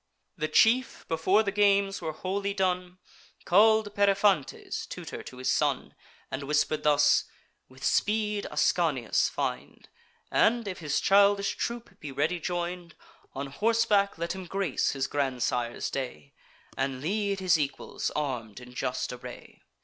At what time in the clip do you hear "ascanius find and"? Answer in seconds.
8.49-10.67